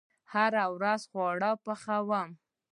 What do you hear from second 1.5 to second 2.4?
پخوم